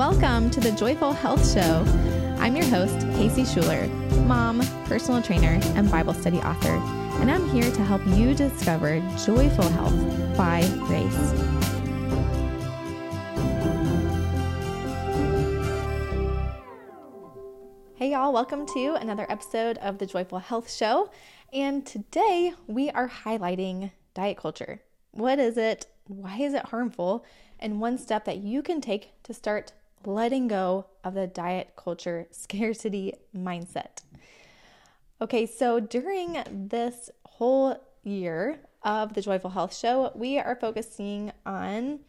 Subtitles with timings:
[0.00, 1.84] Welcome to the Joyful Health Show.
[2.38, 3.86] I'm your host, Casey Schuler,
[4.24, 6.72] mom, personal trainer, and Bible study author,
[7.20, 11.32] and I'm here to help you discover joyful health by grace.
[17.96, 21.10] Hey, y'all, welcome to another episode of the Joyful Health Show.
[21.52, 24.80] And today we are highlighting diet culture.
[25.10, 25.88] What is it?
[26.06, 27.26] Why is it harmful?
[27.58, 29.72] And one step that you can take to start
[30.04, 34.02] letting go of the diet culture scarcity mindset.
[35.20, 42.00] Okay, so during this whole year of the Joyful Health Show, we are focusing on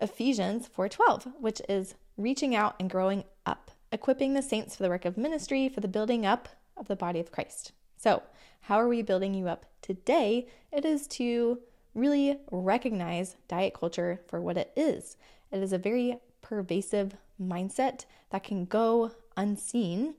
[0.00, 5.04] Ephesians 4:12, which is reaching out and growing up, equipping the saints for the work
[5.04, 7.72] of ministry, for the building up of the body of Christ.
[7.96, 8.22] So,
[8.62, 10.46] how are we building you up today?
[10.72, 11.60] It is to
[11.94, 15.18] really recognize diet culture for what it is.
[15.50, 16.18] It is a very
[16.50, 20.14] pervasive mindset that can go unseen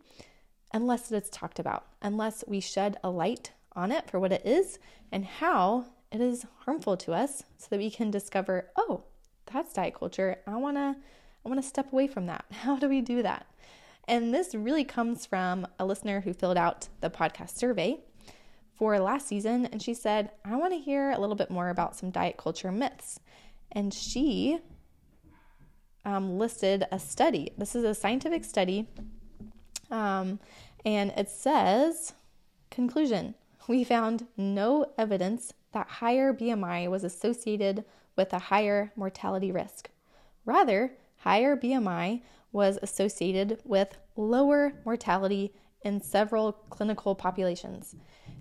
[0.73, 4.79] unless it's talked about, unless we shed a light on it for what it is
[5.11, 9.03] and how it is harmful to us so that we can discover, oh,
[9.51, 10.37] that's diet culture.
[10.47, 10.95] I want to
[11.43, 12.45] I want to step away from that.
[12.51, 13.47] How do we do that?
[14.07, 17.99] And this really comes from a listener who filled out the podcast survey
[18.75, 21.97] for last season and she said, "I want to hear a little bit more about
[21.97, 23.19] some diet culture myths."
[23.71, 24.59] And she
[26.11, 27.51] um, listed a study.
[27.57, 28.87] This is a scientific study,
[29.89, 30.39] um,
[30.85, 32.13] and it says,
[32.69, 33.35] conclusion
[33.67, 37.85] we found no evidence that higher BMI was associated
[38.17, 39.89] with a higher mortality risk.
[40.43, 47.95] Rather, higher BMI was associated with lower mortality in several clinical populations.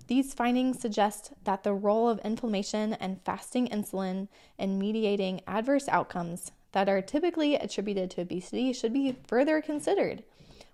[0.07, 4.27] These findings suggest that the role of inflammation and fasting insulin
[4.57, 10.23] in mediating adverse outcomes that are typically attributed to obesity should be further considered,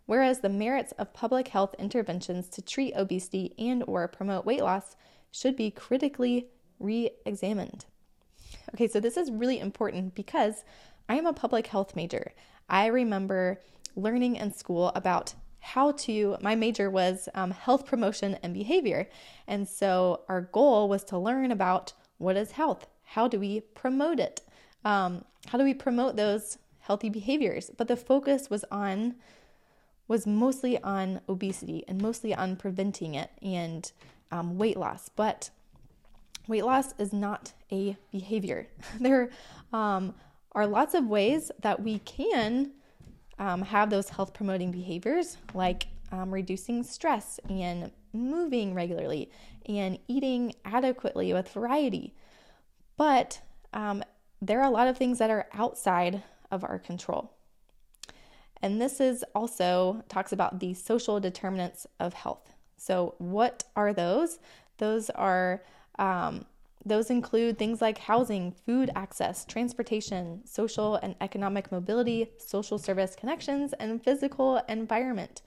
[0.06, 4.96] whereas the merits of public health interventions to treat obesity and or promote weight loss
[5.31, 6.47] should be critically
[6.80, 7.86] re-examined.
[8.74, 10.63] Okay, so this is really important because
[11.09, 12.34] I am a public health major.
[12.69, 13.62] I remember
[13.96, 19.09] learning in school about how to, my major was um, health promotion and behavior.
[19.47, 22.88] And so our goal was to learn about what is health?
[23.03, 24.41] How do we promote it?
[24.85, 27.71] Um, how do we promote those healthy behaviors?
[27.75, 29.15] But the focus was on
[30.07, 33.91] was mostly on obesity and mostly on preventing it and
[34.31, 35.09] um, weight loss.
[35.09, 35.49] But
[36.47, 38.67] weight loss is not a behavior.
[38.99, 39.29] there
[39.73, 40.15] um,
[40.53, 42.71] are lots of ways that we can
[43.38, 49.29] um, have those health promoting behaviors, like um, reducing stress and moving regularly
[49.67, 52.13] and eating adequately with variety.
[52.95, 53.41] But
[53.73, 54.03] um,
[54.42, 57.31] there are a lot of things that are outside of our control.
[58.62, 62.53] And this is also talks about the social determinants of health.
[62.78, 64.40] So, what are those?
[64.78, 65.64] Those are
[66.00, 66.46] um,
[66.86, 73.74] those include things like housing, food access, transportation, social and economic mobility, social service connections,
[73.74, 75.42] and physical environment.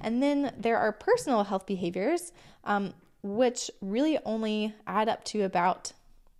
[0.00, 2.32] And then there are personal health behaviors,
[2.64, 5.92] um, which really only add up to about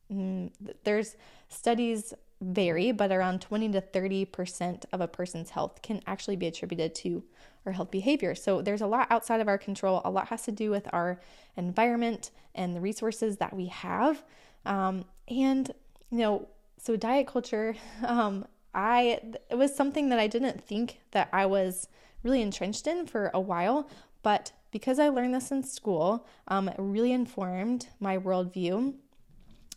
[0.08, 1.16] there's
[1.48, 6.94] studies vary, but around 20 to 30% of a person's health can actually be attributed
[6.94, 7.24] to
[7.64, 8.34] our health behavior.
[8.34, 10.02] So there's a lot outside of our control.
[10.04, 11.20] A lot has to do with our
[11.56, 14.22] environment and the resources that we have.
[14.64, 15.72] Um, and,
[16.10, 17.74] you know, so diet culture,
[18.04, 21.88] um, I, it was something that I didn't think that I was
[22.22, 23.88] really entrenched in for a while,
[24.22, 28.94] but because I learned this in school, um, it really informed my worldview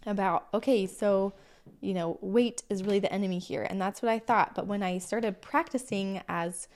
[0.05, 1.33] about, okay, so
[1.81, 3.63] you know, weight is really the enemy here.
[3.69, 4.55] And that's what I thought.
[4.55, 6.67] But when I started practicing as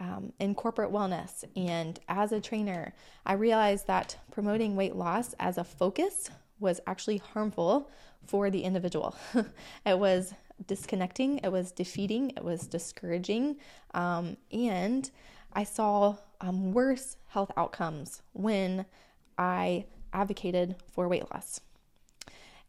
[0.00, 5.58] um, in corporate wellness and as a trainer, I realized that promoting weight loss as
[5.58, 7.90] a focus was actually harmful
[8.26, 9.16] for the individual.
[9.86, 10.34] it was
[10.66, 13.56] disconnecting, it was defeating, it was discouraging,
[13.92, 15.10] um, and
[15.52, 18.86] I saw um, worse health outcomes when
[19.36, 21.60] I advocated for weight loss.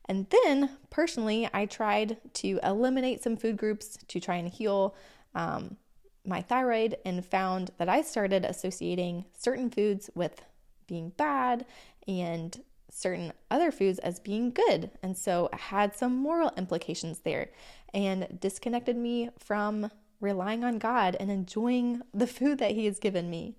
[0.07, 4.95] And then, personally, I tried to eliminate some food groups to try and heal
[5.33, 5.77] um,
[6.25, 10.43] my thyroid and found that I started associating certain foods with
[10.87, 11.65] being bad
[12.07, 12.61] and
[12.91, 14.91] certain other foods as being good.
[15.03, 17.49] And so it had some moral implications there
[17.93, 19.91] and disconnected me from
[20.21, 23.57] relying on God and enjoying the food that He has given me.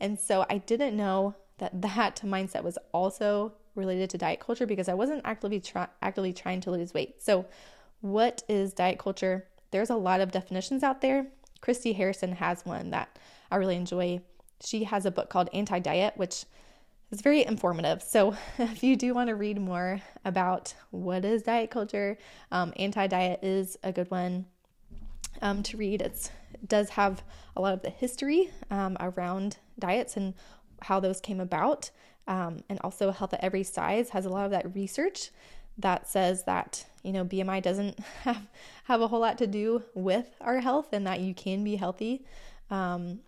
[0.00, 4.88] And so I didn't know that that mindset was also related to diet culture because
[4.88, 7.22] I wasn't actively try- actively trying to lose weight.
[7.22, 7.46] So,
[8.00, 9.46] what is diet culture?
[9.74, 11.26] there's a lot of definitions out there.
[11.60, 13.18] Christy Harrison has one that
[13.50, 14.20] I really enjoy.
[14.64, 16.44] She has a book called Anti Diet, which
[17.10, 18.00] is very informative.
[18.00, 22.16] So, if you do want to read more about what is diet culture,
[22.52, 24.46] um, Anti Diet is a good one
[25.42, 26.02] um, to read.
[26.02, 27.24] It's, it does have
[27.56, 30.34] a lot of the history um, around diets and
[30.82, 31.90] how those came about.
[32.26, 35.30] Um, and also, Health at Every Size has a lot of that research
[35.78, 38.46] that says that you know BMI doesn't have
[38.84, 42.24] have a whole lot to do with our health, and that you can be healthy
[42.70, 43.20] um,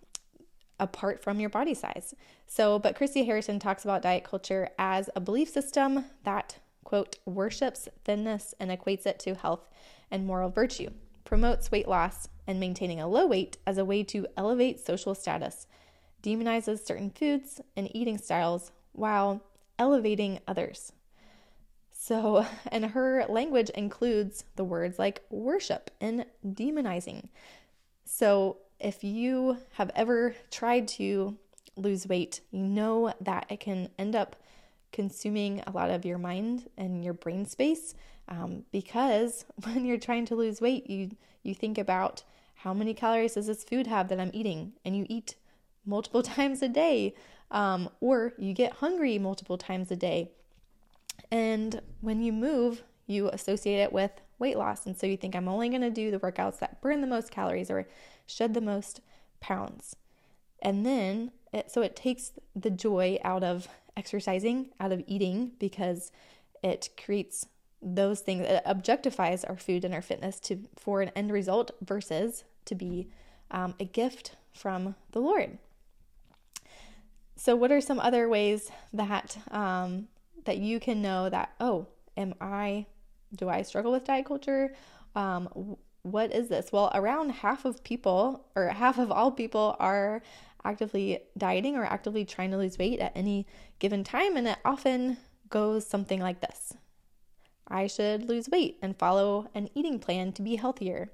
[0.79, 2.13] apart from your body size.
[2.47, 7.89] So, but Christy Harrison talks about diet culture as a belief system that quote worships
[8.05, 9.67] thinness and equates it to health
[10.09, 10.89] and moral virtue,
[11.25, 15.67] promotes weight loss and maintaining a low weight as a way to elevate social status,
[16.23, 19.41] demonizes certain foods and eating styles while
[19.79, 20.91] elevating others.
[21.91, 27.29] So, and her language includes the words like worship and demonizing.
[28.05, 31.35] So, if you have ever tried to
[31.75, 34.35] lose weight, you know that it can end up
[34.91, 37.95] consuming a lot of your mind and your brain space
[38.29, 41.11] um, because when you're trying to lose weight, you
[41.43, 42.23] you think about
[42.55, 45.35] how many calories does this food have that I'm eating, and you eat
[45.85, 47.13] multiple times a day,
[47.51, 50.31] um, or you get hungry multiple times a day.
[51.31, 54.85] And when you move, you associate it with weight loss.
[54.85, 57.31] And so you think, I'm only going to do the workouts that burn the most
[57.31, 57.87] calories or
[58.25, 59.01] shed the most
[59.39, 59.95] pounds.
[60.61, 66.11] And then, it, so it takes the joy out of exercising, out of eating, because
[66.63, 67.47] it creates
[67.81, 72.43] those things, it objectifies our food and our fitness to for an end result versus
[72.65, 73.07] to be
[73.51, 75.57] um, a gift from the Lord.
[77.37, 80.07] So, what are some other ways that um,
[80.45, 81.87] that you can know that oh,
[82.17, 82.87] am I
[83.35, 84.73] do I struggle with diet culture?
[85.15, 86.71] Um, what is this?
[86.71, 90.21] Well, around half of people, or half of all people, are
[90.63, 93.45] actively dieting or actively trying to lose weight at any
[93.79, 94.35] given time.
[94.35, 95.17] And it often
[95.49, 96.73] goes something like this
[97.67, 101.11] I should lose weight and follow an eating plan to be healthier.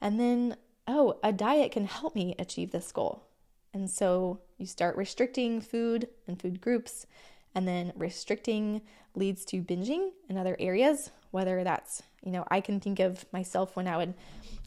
[0.00, 0.56] And then,
[0.86, 3.26] oh, a diet can help me achieve this goal.
[3.74, 7.06] And so you start restricting food and food groups,
[7.54, 8.82] and then restricting
[9.14, 13.76] leads to binging in other areas, whether that's, you know, I can think of myself
[13.76, 14.14] when I would,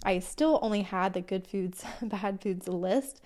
[0.04, 3.22] I still only had the good foods, bad foods list,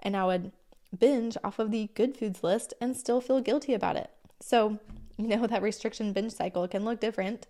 [0.00, 0.52] and I would
[0.96, 4.10] binge off of the good foods list and still feel guilty about it.
[4.40, 4.78] So,
[5.16, 7.46] you know, that restriction binge cycle can look different.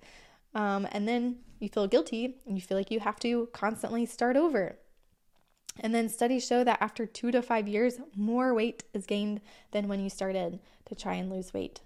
[0.54, 4.36] Um, and then you feel guilty and you feel like you have to constantly start
[4.36, 4.78] over.
[5.80, 9.40] And then studies show that after two to five years, more weight is gained
[9.72, 11.80] than when you started to try and lose weight.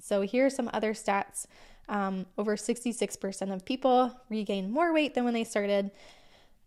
[0.00, 1.46] So, here are some other stats.
[1.88, 5.90] Um, over 66% of people regain more weight than when they started.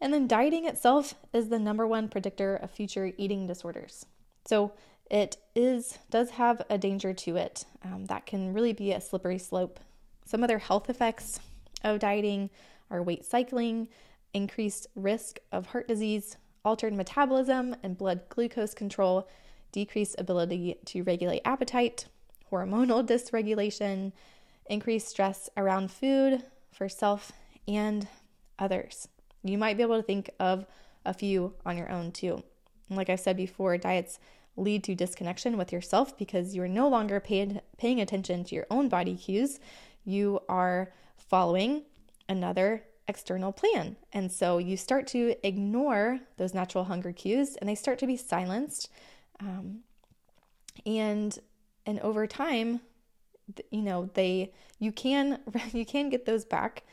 [0.01, 4.05] And then, dieting itself is the number one predictor of future eating disorders.
[4.45, 4.71] So,
[5.09, 9.37] it is does have a danger to it um, that can really be a slippery
[9.37, 9.79] slope.
[10.25, 11.39] Some other health effects
[11.83, 12.49] of dieting
[12.89, 13.87] are weight cycling,
[14.33, 19.29] increased risk of heart disease, altered metabolism and blood glucose control,
[19.71, 22.05] decreased ability to regulate appetite,
[22.51, 24.11] hormonal dysregulation,
[24.65, 27.31] increased stress around food for self
[27.67, 28.07] and
[28.59, 29.07] others.
[29.43, 30.65] You might be able to think of
[31.05, 32.43] a few on your own too.
[32.89, 34.19] Like I said before, diets
[34.57, 38.89] lead to disconnection with yourself because you're no longer paid, paying attention to your own
[38.89, 39.59] body cues.
[40.03, 41.83] You are following
[42.27, 43.95] another external plan.
[44.13, 48.17] And so you start to ignore those natural hunger cues and they start to be
[48.17, 48.89] silenced.
[49.39, 49.81] Um,
[50.85, 51.37] and
[51.85, 52.81] and over time
[53.71, 55.39] you know they you can
[55.73, 56.83] you can get those back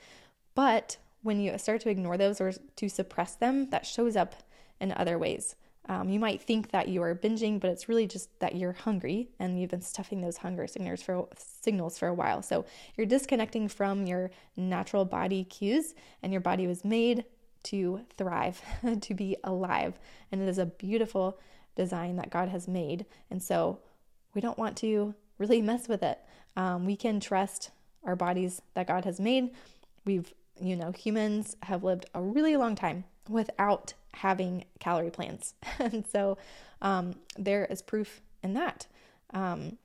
[0.55, 4.35] but when you start to ignore those or to suppress them that shows up
[4.81, 5.57] in other ways
[5.89, 9.29] um, you might think that you are binging but it's really just that you're hungry
[9.39, 12.65] and you've been stuffing those hunger signals for signals for a while so
[12.97, 17.25] you're disconnecting from your natural body cues and your body was made
[17.63, 18.61] to thrive
[19.01, 19.99] to be alive
[20.31, 21.39] and it is a beautiful
[21.77, 23.79] design that god has made and so
[24.35, 26.19] we don't want to really mess with it.
[26.57, 27.71] Um, we can trust
[28.05, 29.51] our bodies that God has made.
[30.05, 35.55] We've, you know, humans have lived a really long time without having calorie plans.
[35.79, 36.39] and so
[36.81, 38.87] um, there is proof in that.
[39.33, 39.79] Um,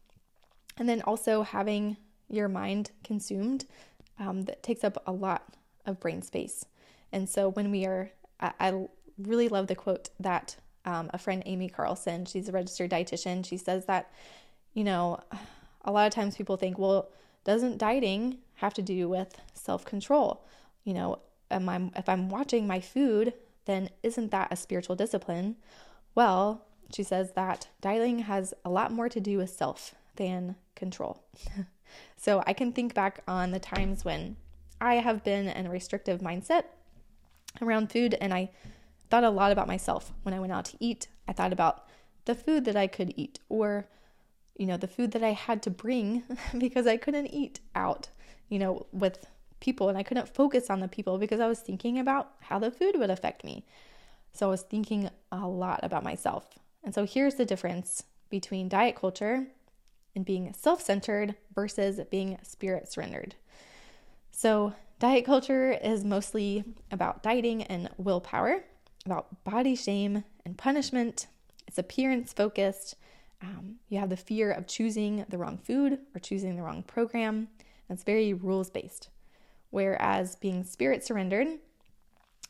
[0.78, 1.98] and then also having
[2.30, 3.66] your mind consumed
[4.20, 5.44] um, that takes up a lot
[5.86, 6.66] of brain space.
[7.12, 11.44] And so when we are, I, I really love the quote that um, a friend,
[11.46, 14.12] Amy Carlson, she's a registered dietitian, she says that
[14.78, 15.20] you know,
[15.86, 17.10] a lot of times people think, well,
[17.44, 20.46] doesn't dieting have to do with self control?
[20.84, 21.20] You know,
[21.50, 23.34] am I, if I'm watching my food,
[23.68, 25.58] then isn't that a spiritual discipline?
[26.16, 31.24] Well, she says that dialing has a lot more to do with self than control.
[32.18, 34.38] so I can think back on the times when
[34.82, 36.64] I have been in a restrictive mindset
[37.62, 38.50] around food and I
[39.10, 41.08] thought a lot about myself when I went out to eat.
[41.28, 41.88] I thought about
[42.26, 43.88] the food that I could eat or
[44.58, 46.24] you know the food that I had to bring
[46.58, 48.10] because I couldn't eat out,
[48.50, 49.26] you know, with
[49.60, 52.72] people and I couldn't focus on the people because I was thinking about how the
[52.72, 53.66] food would affect me.
[54.34, 56.48] So I was thinking a lot about myself.
[56.84, 59.48] And so here's the difference between diet culture
[60.16, 63.36] and being self centered versus being spirit surrendered.
[64.32, 68.64] So, diet culture is mostly about dieting and willpower,
[69.06, 71.28] about body shame and punishment.
[71.68, 72.96] It's appearance focused.
[73.42, 77.48] Um, you have the fear of choosing the wrong food or choosing the wrong program.
[77.90, 79.10] It's very rules based.
[79.70, 81.48] Whereas being spirit surrendered,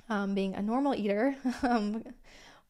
[0.09, 2.03] um, being a normal eater, um,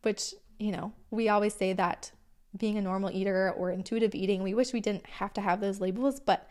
[0.01, 2.11] which, you know, we always say that
[2.57, 5.81] being a normal eater or intuitive eating, we wish we didn't have to have those
[5.81, 6.49] labels, but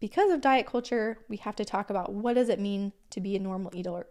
[0.00, 3.36] because of diet culture, we have to talk about what does it mean to be
[3.36, 4.06] a normal eater,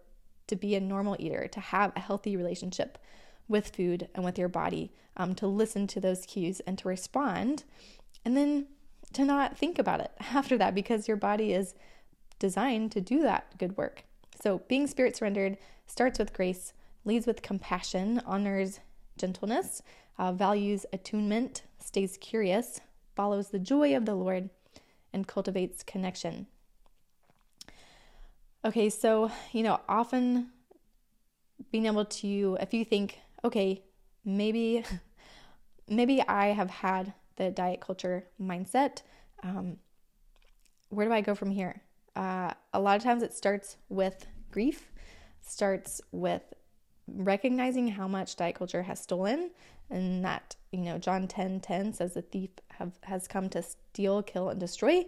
[0.48, 2.98] to be a normal eater, to have a healthy relationship
[3.46, 7.64] with food and with your body, um, to listen to those cues and to respond,
[8.24, 8.66] and then
[9.12, 11.74] to not think about it after that because your body is
[12.44, 14.04] designed to do that good work.
[14.38, 18.80] So, being spirit surrendered starts with grace, leads with compassion, honors
[19.16, 19.80] gentleness,
[20.18, 22.82] uh, values attunement, stays curious,
[23.16, 24.50] follows the joy of the Lord,
[25.10, 26.46] and cultivates connection.
[28.62, 30.50] Okay, so, you know, often
[31.72, 33.82] being able to, if you think, okay,
[34.22, 34.84] maybe,
[35.88, 39.00] maybe I have had the diet culture mindset,
[39.42, 39.78] um,
[40.90, 41.80] where do I go from here?
[42.16, 44.92] Uh, a lot of times it starts with grief,
[45.40, 46.42] starts with
[47.06, 49.50] recognizing how much diet culture has stolen
[49.90, 54.22] and that you know john 10 10 says the thief have, has come to steal
[54.22, 55.04] kill and destroy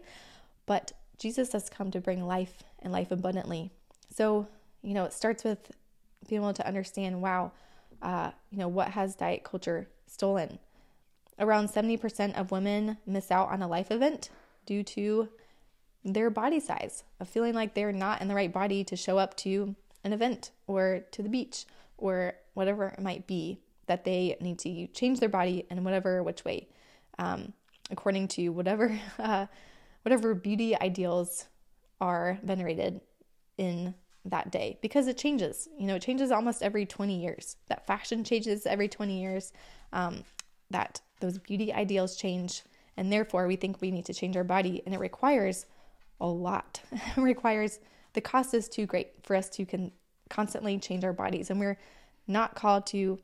[0.67, 3.71] but jesus has come to bring life and life abundantly.
[4.15, 4.47] So
[4.83, 5.71] you know it starts with
[6.29, 7.53] being able to understand wow
[8.03, 10.59] uh, you know what has diet culture stolen?
[11.39, 14.31] Around 70% of women miss out on a life event
[14.65, 15.29] due to
[16.05, 19.37] their body size of feeling like they're not in the right body to show up
[19.37, 19.75] to
[20.05, 21.67] an event or to the beach
[21.99, 26.45] or whatever it might be that they need to change their body in whatever which
[26.45, 26.69] way,
[27.19, 27.53] um,
[27.91, 29.47] according to whatever uh,
[30.03, 31.47] whatever beauty ideals
[32.01, 33.01] are venerated
[33.59, 35.69] in that day because it changes.
[35.79, 37.57] You know, it changes almost every 20 years.
[37.69, 39.53] That fashion changes every 20 years.
[39.93, 40.25] Um,
[40.71, 42.63] that those beauty ideals change,
[42.97, 45.67] and therefore we think we need to change our body, and it requires
[46.21, 46.81] a lot.
[47.17, 47.79] requires
[48.13, 49.93] the cost is too great for us to con-
[50.31, 51.79] constantly change our bodies, and we're
[52.27, 53.19] not called to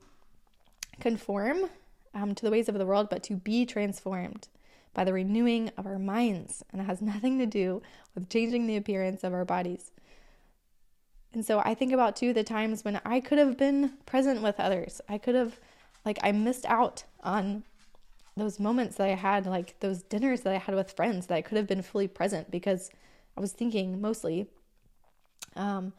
[1.00, 1.70] conform
[2.14, 4.48] um, to the ways of the world, but to be transformed
[4.94, 6.62] by the renewing of our minds.
[6.70, 7.82] And it has nothing to do
[8.14, 9.90] with changing the appearance of our bodies.
[11.32, 14.60] And so I think about too the times when I could have been present with
[14.60, 15.00] others.
[15.08, 15.58] I could have,
[16.04, 17.64] like, I missed out on
[18.36, 21.42] those moments that I had, like those dinners that I had with friends that I
[21.42, 22.90] could have been fully present because
[23.36, 24.46] I was thinking mostly,
[25.54, 25.92] um,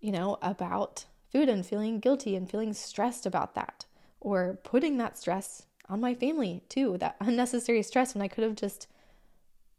[0.00, 3.86] you know, about food and feeling guilty and feeling stressed about that
[4.20, 8.56] or putting that stress on my family too, that unnecessary stress when I could have
[8.56, 8.86] just,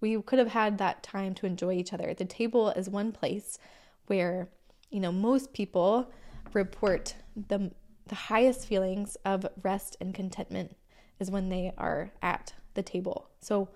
[0.01, 2.13] we could have had that time to enjoy each other.
[2.13, 3.59] The table is one place
[4.07, 4.49] where,
[4.89, 6.11] you know, most people
[6.53, 7.71] report the,
[8.07, 10.75] the highest feelings of rest and contentment
[11.19, 13.29] is when they are at the table.
[13.41, 13.69] So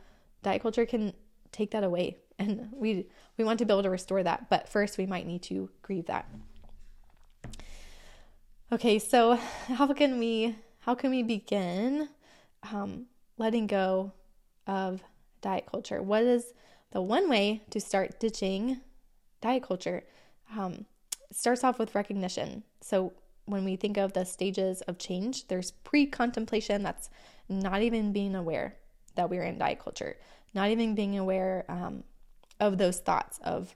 [0.43, 1.13] diet culture can
[1.51, 4.97] take that away and we we want to be able to restore that, but first
[4.97, 6.29] we might need to grieve that.
[8.71, 12.09] Okay, so how can we how can we begin
[12.71, 14.13] um, letting go
[14.67, 15.03] of
[15.41, 16.01] diet culture?
[16.01, 16.53] What is
[16.91, 18.81] the one way to start ditching
[19.41, 20.03] diet culture?
[20.55, 20.85] Um,
[21.31, 22.63] starts off with recognition.
[22.81, 23.13] So
[23.49, 26.83] when we think of the stages of change, there's pre-contemplation.
[26.83, 27.09] That's
[27.47, 28.77] not even being aware
[29.15, 30.17] that we're in diet culture,
[30.53, 32.03] not even being aware um,
[32.59, 33.75] of those thoughts of,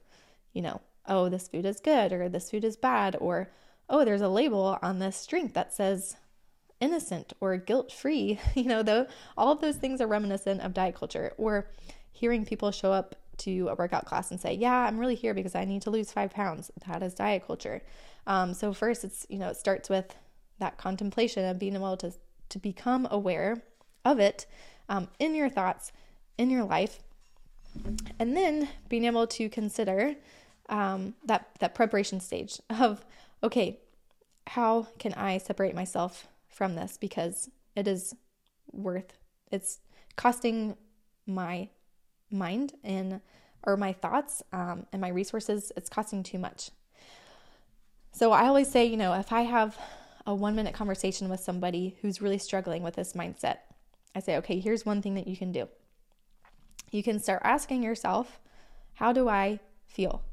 [0.53, 3.49] you know, oh, this food is good or this food is bad or
[3.89, 6.15] oh, there's a label on this drink that says
[6.79, 8.39] innocent or guilt free.
[8.55, 11.33] You know, though all of those things are reminiscent of diet culture.
[11.37, 11.69] Or
[12.11, 15.55] hearing people show up to a workout class and say, "Yeah, I'm really here because
[15.55, 17.81] I need to lose five pounds." That is diet culture.
[18.27, 20.15] Um, so first, it's you know it starts with
[20.59, 22.13] that contemplation of being able to
[22.49, 23.63] to become aware
[24.05, 24.45] of it
[24.89, 25.91] um, in your thoughts,
[26.37, 26.99] in your life,
[28.19, 30.15] and then being able to consider
[30.69, 33.05] um, that that preparation stage of
[33.41, 33.79] okay,
[34.47, 38.15] how can I separate myself from this because it is
[38.71, 39.13] worth
[39.51, 39.79] it's
[40.15, 40.75] costing
[41.25, 41.69] my
[42.33, 43.21] mind and
[43.65, 46.71] or my thoughts um, and my resources it's costing too much.
[48.11, 49.77] So i always say you know if i have
[50.25, 53.57] a one minute conversation with somebody who's really struggling with this mindset
[54.15, 55.67] i say okay here's one thing that you can do.
[56.91, 58.39] You can start asking yourself
[58.93, 60.23] how do i feel?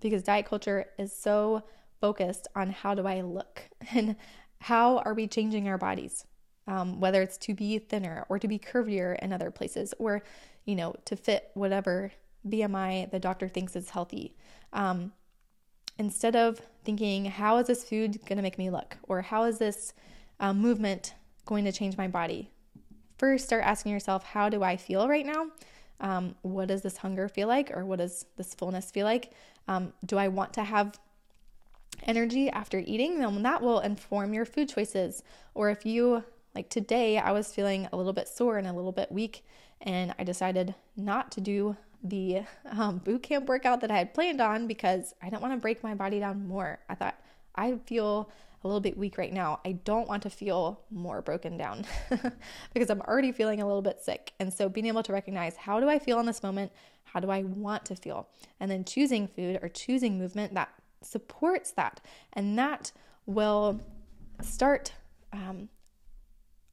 [0.00, 1.62] Because diet culture is so
[2.00, 3.62] focused on how do i look
[3.94, 4.16] and
[4.58, 6.26] how are we changing our bodies
[6.66, 10.22] um, whether it's to be thinner or to be curvier in other places or
[10.64, 12.12] you know to fit whatever
[12.46, 14.34] bmi the doctor thinks is healthy.
[14.72, 15.12] Um,
[15.98, 18.96] instead of thinking how is this food going to make me look?
[19.04, 19.92] Or how is this
[20.40, 21.14] um, movement
[21.46, 22.50] going to change my body?
[23.18, 25.46] First start asking yourself how do i feel right now?
[26.00, 27.70] Um, what does this hunger feel like?
[27.76, 29.32] Or what does this fullness feel like?
[29.68, 30.98] Um, do i want to have
[32.04, 33.20] energy after eating?
[33.20, 35.22] Then that will inform your food choices.
[35.54, 38.92] Or if you like today, I was feeling a little bit sore and a little
[38.92, 39.44] bit weak,
[39.82, 44.40] and I decided not to do the um, boot camp workout that I had planned
[44.40, 46.80] on because I didn't want to break my body down more.
[46.88, 47.16] I thought
[47.54, 48.30] I feel
[48.64, 49.60] a little bit weak right now.
[49.64, 51.84] I don't want to feel more broken down
[52.74, 54.32] because I'm already feeling a little bit sick.
[54.38, 56.72] And so being able to recognize how do I feel in this moment?
[57.04, 58.28] How do I want to feel?
[58.60, 60.70] And then choosing food or choosing movement that
[61.02, 62.00] supports that.
[62.32, 62.92] And that
[63.26, 63.80] will
[64.40, 64.92] start
[65.32, 65.68] um,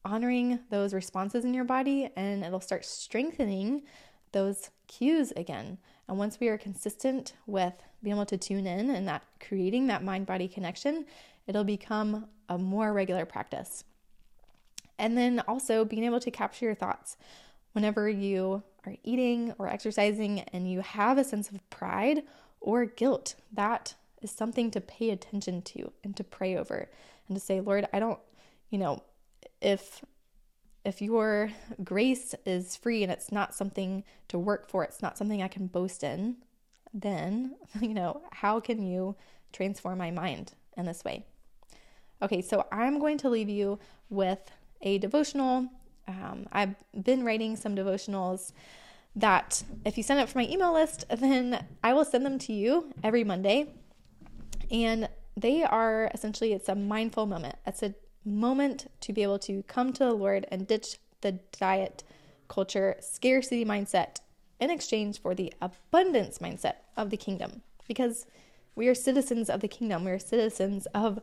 [0.04, 3.82] honoring those responses in your body and it'll start strengthening
[4.32, 5.78] those cues again.
[6.08, 10.04] And once we are consistent with being able to tune in and that creating that
[10.04, 11.04] mind body connection,
[11.46, 13.84] it'll become a more regular practice.
[14.98, 17.16] And then also being able to capture your thoughts
[17.72, 22.22] whenever you are eating or exercising and you have a sense of pride
[22.60, 23.34] or guilt.
[23.52, 26.88] That is something to pay attention to and to pray over
[27.28, 28.18] and to say, Lord, I don't,
[28.70, 29.02] you know,
[29.60, 30.04] if
[30.84, 31.50] if your
[31.84, 35.66] grace is free and it's not something to work for, it's not something I can
[35.66, 36.36] boast in,
[36.94, 39.16] then, you know, how can you
[39.52, 41.26] transform my mind in this way?
[42.22, 44.50] Okay, so I'm going to leave you with
[44.82, 45.68] a devotional.
[46.06, 48.52] Um, I've been writing some devotionals
[49.16, 52.52] that if you sign up for my email list, then I will send them to
[52.52, 53.74] you every Monday.
[54.70, 57.56] And they are essentially, it's a mindful moment.
[57.66, 62.02] It's a moment to be able to come to the Lord and ditch the diet
[62.48, 64.16] culture scarcity mindset
[64.58, 67.62] in exchange for the abundance mindset of the kingdom.
[67.88, 68.26] Because
[68.74, 71.20] we are citizens of the kingdom, we are citizens of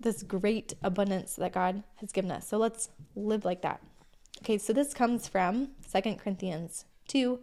[0.00, 2.48] this great abundance that God has given us.
[2.48, 3.80] So let's live like that.
[4.42, 7.38] Okay, so this comes from Second Corinthians 2,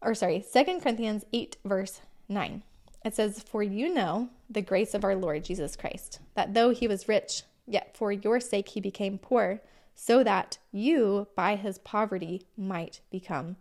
[0.00, 2.62] or sorry, Second Corinthians 8, verse 9.
[3.04, 6.88] It says, For you know the grace of our Lord Jesus Christ, that though he
[6.88, 9.62] was rich, Yet for your sake he became poor,
[9.94, 13.56] so that you, by his poverty, might become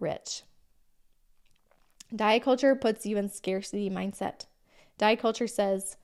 [0.00, 0.42] rich.
[2.14, 4.46] Diet culture puts you in scarcity mindset.
[4.98, 5.96] Diet culture says,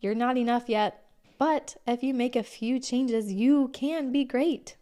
[0.00, 1.04] You're not enough yet,
[1.38, 4.76] but if you make a few changes, you can be great.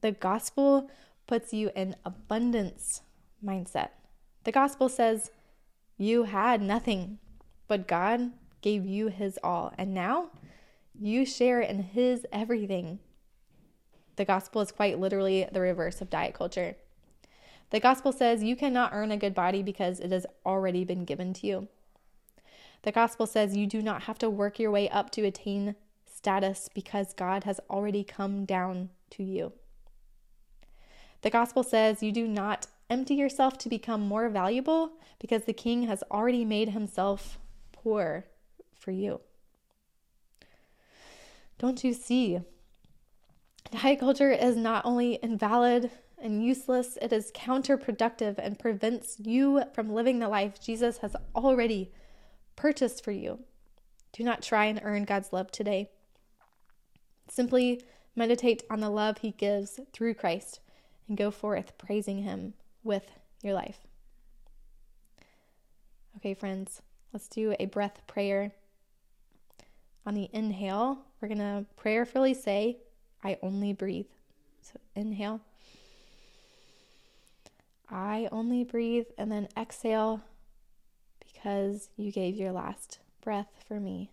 [0.00, 0.90] The gospel
[1.26, 3.02] puts you in abundance
[3.44, 3.90] mindset.
[4.44, 5.30] The gospel says,
[5.98, 7.18] You had nothing,
[7.68, 8.32] but God
[8.62, 9.74] gave you his all.
[9.76, 10.30] And now
[11.00, 12.98] you share in his everything.
[14.16, 16.76] The gospel is quite literally the reverse of diet culture.
[17.70, 21.32] The gospel says you cannot earn a good body because it has already been given
[21.34, 21.68] to you.
[22.82, 25.74] The gospel says you do not have to work your way up to attain
[26.06, 29.52] status because God has already come down to you.
[31.22, 35.84] The gospel says you do not empty yourself to become more valuable because the king
[35.84, 37.38] has already made himself
[37.72, 38.26] poor
[38.78, 39.20] for you.
[41.58, 42.40] Don't you see?
[43.70, 49.92] Diet culture is not only invalid and useless, it is counterproductive and prevents you from
[49.92, 51.92] living the life Jesus has already
[52.54, 53.40] purchased for you.
[54.12, 55.90] Do not try and earn God's love today.
[57.28, 57.82] Simply
[58.14, 60.60] meditate on the love he gives through Christ
[61.08, 63.10] and go forth praising him with
[63.42, 63.80] your life.
[66.16, 66.80] Okay, friends,
[67.12, 68.52] let's do a breath prayer.
[70.06, 72.78] On the inhale, we're going to prayerfully say,
[73.24, 74.06] I only breathe.
[74.62, 75.40] So inhale.
[77.90, 79.06] I only breathe.
[79.18, 80.22] And then exhale
[81.20, 84.12] because you gave your last breath for me.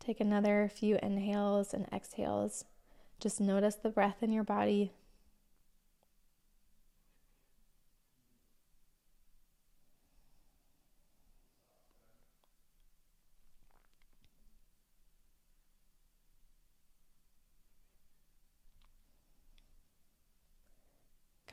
[0.00, 2.64] Take another few inhales and exhales.
[3.20, 4.92] Just notice the breath in your body.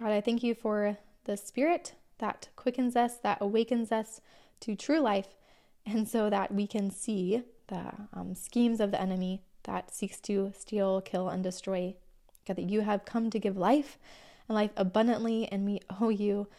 [0.06, 4.22] God, I thank you for the Spirit that quickens us, that awakens us
[4.60, 5.30] to true life,
[5.88, 10.54] and so that we can see the um, schemes of the enemy that seeks to
[10.56, 11.96] steal, kill, and destroy.
[12.48, 13.98] God, that you have come to give life
[14.48, 16.50] and life abundantly, and we owe you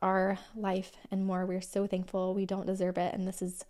[0.00, 1.44] our life and more.
[1.44, 2.32] We're so thankful.
[2.32, 3.66] We don't deserve it, and this is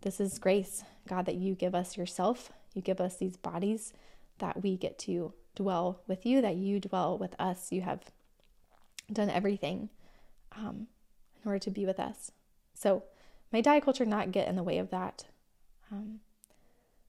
[0.00, 2.50] this is grace, God, that you give us yourself.
[2.74, 3.92] You give us these bodies
[4.38, 7.70] that we get to dwell with you, that you dwell with us.
[7.70, 8.10] You have
[9.12, 9.88] done everything
[10.56, 10.88] um,
[11.42, 12.30] in order to be with us.
[12.74, 13.04] So
[13.52, 15.24] may diet culture not get in the way of that.
[15.90, 16.20] Um,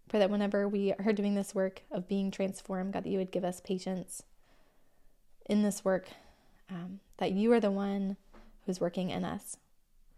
[0.07, 3.31] pray that whenever we are doing this work of being transformed, God, that you would
[3.31, 4.23] give us patience
[5.49, 6.07] in this work,
[6.69, 8.17] um, that you are the one
[8.65, 9.57] who's working in us,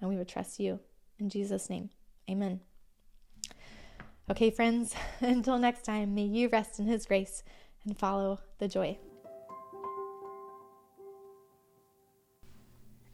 [0.01, 0.79] and we would trust you.
[1.19, 1.89] In Jesus' name,
[2.29, 2.61] amen.
[4.29, 7.43] Okay, friends, until next time, may you rest in his grace
[7.85, 8.97] and follow the joy.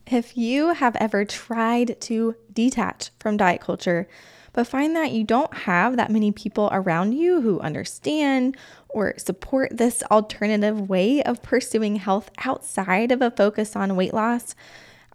[0.07, 4.07] If you have ever tried to detach from diet culture,
[4.53, 8.55] but find that you don't have that many people around you who understand
[8.87, 14.55] or support this alternative way of pursuing health outside of a focus on weight loss,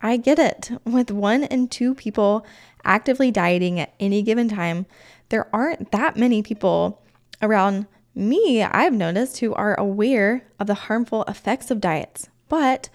[0.02, 0.72] I get it.
[0.84, 2.44] With one and two people
[2.84, 4.86] actively dieting at any given time,
[5.28, 7.00] there aren't that many people
[7.40, 12.28] around me, I've noticed, who are aware of the harmful effects of diets.
[12.48, 12.88] But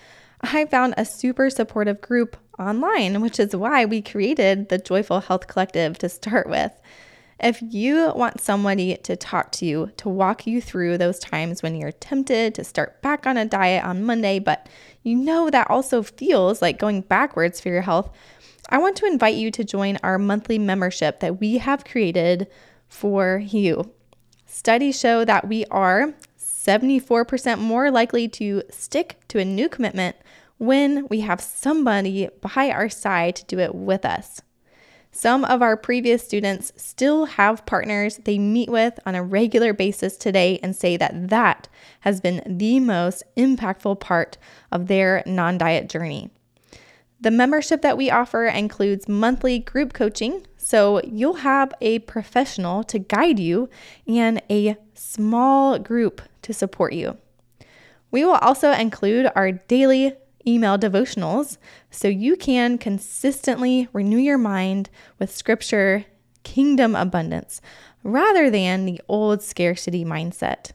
[0.54, 5.48] I found a super supportive group online, which is why we created the Joyful Health
[5.48, 6.72] Collective to start with.
[7.40, 11.76] If you want somebody to talk to you, to walk you through those times when
[11.76, 14.70] you're tempted to start back on a diet on Monday, but
[15.04, 18.10] you know that also feels like going backwards for your health,
[18.70, 22.48] I want to invite you to join our monthly membership that we have created
[22.88, 23.92] for you.
[24.46, 30.16] Studies show that we are 74% more likely to stick to a new commitment
[30.58, 34.42] when we have somebody by our side to do it with us.
[35.12, 40.18] Some of our previous students still have partners they meet with on a regular basis
[40.18, 41.70] today and say that that
[42.02, 44.38] has been the most impactful part
[44.74, 46.32] of their non diet journey.
[47.22, 53.00] The membership that we offer includes monthly group coaching, so you'll have a professional to
[53.00, 53.70] guide you
[54.06, 57.18] and a small group to support you.
[58.12, 60.14] We will also include our daily
[60.48, 61.58] email devotionals
[61.90, 66.06] so you can consistently renew your mind with scripture,
[66.44, 67.62] kingdom abundance,
[68.04, 70.72] rather than the old scarcity mindset.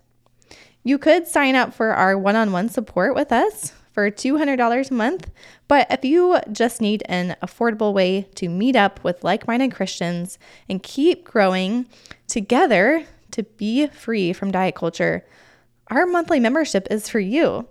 [0.83, 4.95] You could sign up for our one on one support with us for $200 a
[4.95, 5.31] month.
[5.69, 10.39] But if you just need an affordable way to meet up with like minded Christians
[10.69, 11.87] and keep growing
[12.27, 15.25] together to be free from diet culture,
[15.89, 17.69] our monthly membership is for you.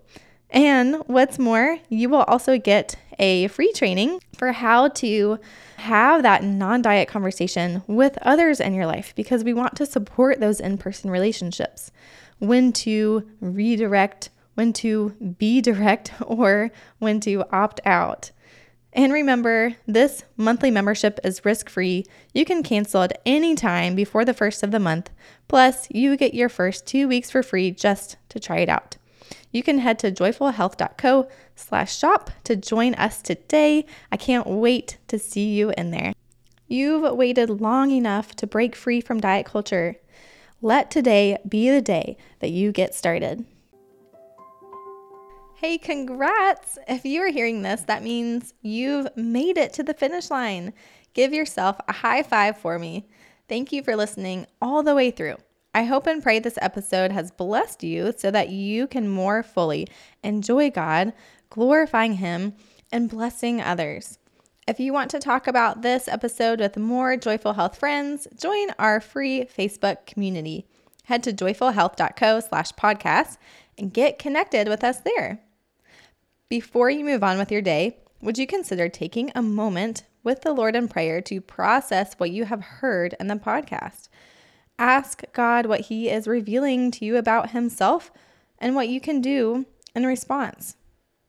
[0.51, 5.39] And what's more, you will also get a free training for how to
[5.77, 10.39] have that non diet conversation with others in your life because we want to support
[10.39, 11.91] those in person relationships.
[12.39, 18.31] When to redirect when to be direct or when to opt out.
[18.91, 22.05] And remember, this monthly membership is risk free.
[22.33, 25.11] You can cancel at any time before the first of the month.
[25.47, 28.97] Plus, you get your first two weeks for free just to try it out.
[29.51, 33.85] You can head to joyfulhealth.co slash shop to join us today.
[34.11, 36.13] I can't wait to see you in there.
[36.67, 39.95] You've waited long enough to break free from diet culture.
[40.61, 43.45] Let today be the day that you get started.
[45.55, 46.77] Hey, congrats!
[46.87, 50.73] If you are hearing this, that means you've made it to the finish line.
[51.13, 53.09] Give yourself a high five for me.
[53.49, 55.37] Thank you for listening all the way through.
[55.73, 59.87] I hope and pray this episode has blessed you so that you can more fully
[60.23, 61.13] enjoy God,
[61.51, 62.53] glorifying Him,
[62.91, 64.17] and blessing others.
[64.67, 68.99] If you want to talk about this episode with more Joyful Health friends, join our
[68.99, 70.65] free Facebook community.
[71.05, 73.37] Head to joyfulhealth.co slash podcast
[73.77, 75.41] and get connected with us there.
[76.49, 80.53] Before you move on with your day, would you consider taking a moment with the
[80.53, 84.09] Lord in prayer to process what you have heard in the podcast?
[84.79, 88.11] Ask God what He is revealing to you about Himself
[88.57, 90.77] and what you can do in response.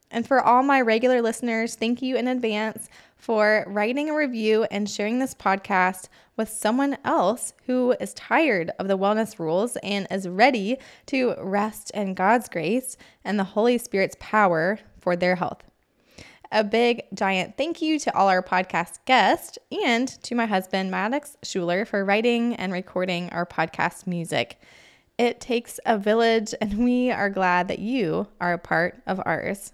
[0.09, 4.89] And for all my regular listeners, thank you in advance for writing a review and
[4.89, 10.29] sharing this podcast with someone else who is tired of the wellness rules and is
[10.29, 15.70] ready to rest in God's grace and the Holy Spirit's power for their health.
[16.53, 21.37] A big, giant thank you to all our podcast guests and to my husband, Maddox
[21.45, 24.61] Schuler, for writing and recording our podcast music.
[25.17, 29.73] It takes a village, and we are glad that you are a part of ours.